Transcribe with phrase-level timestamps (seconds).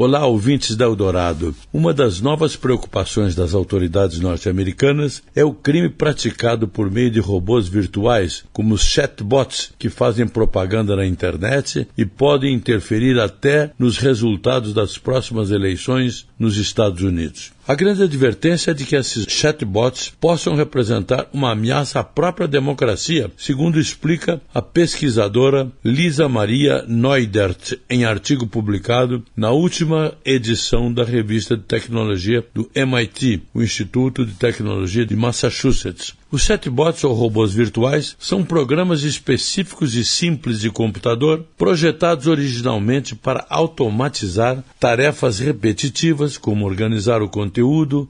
[0.00, 1.52] Olá, ouvintes da Eldorado.
[1.72, 7.66] Uma das novas preocupações das autoridades norte-americanas é o crime praticado por meio de robôs
[7.66, 14.72] virtuais, como os chatbots, que fazem propaganda na internet e podem interferir até nos resultados
[14.72, 17.50] das próximas eleições nos Estados Unidos.
[17.68, 23.30] A grande advertência é de que esses chatbots possam representar uma ameaça à própria democracia,
[23.36, 31.58] segundo explica a pesquisadora Lisa Maria Neudert em artigo publicado na última edição da revista
[31.58, 36.14] de tecnologia do MIT, o Instituto de Tecnologia de Massachusetts.
[36.30, 43.46] Os chatbots ou robôs virtuais são programas específicos e simples de computador projetados originalmente para
[43.48, 47.57] automatizar tarefas repetitivas, como organizar o conteúdo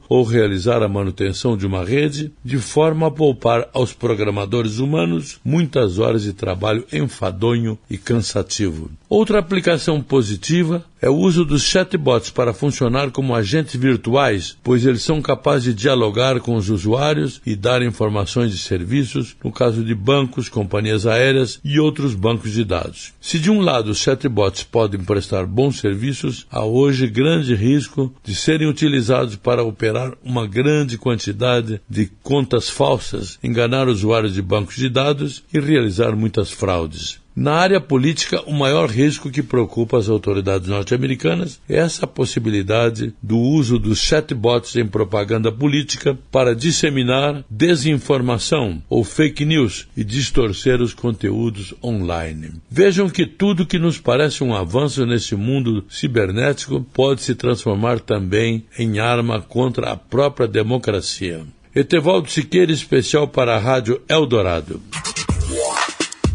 [0.09, 5.99] ou realizar a manutenção de uma rede, de forma a poupar aos programadores humanos muitas
[5.99, 8.91] horas de trabalho enfadonho e cansativo.
[9.09, 15.03] Outra aplicação positiva é o uso dos chatbots para funcionar como agentes virtuais, pois eles
[15.03, 19.95] são capazes de dialogar com os usuários e dar informações de serviços, no caso de
[19.95, 23.13] bancos, companhias aéreas e outros bancos de dados.
[23.21, 28.35] Se de um lado os chatbots podem prestar bons serviços, há hoje grande risco de
[28.35, 34.89] serem utilizados para operar uma grande quantidade de contas falsas, enganar usuários de bancos de
[34.89, 37.21] dados e realizar muitas fraudes.
[37.41, 43.39] Na área política, o maior risco que preocupa as autoridades norte-americanas é essa possibilidade do
[43.39, 50.93] uso dos chatbots em propaganda política para disseminar desinformação ou fake news e distorcer os
[50.93, 52.55] conteúdos online.
[52.69, 58.65] Vejam que tudo que nos parece um avanço nesse mundo cibernético pode se transformar também
[58.77, 61.47] em arma contra a própria democracia.
[61.73, 64.83] Etevaldo Siqueira, especial para a Rádio Eldorado.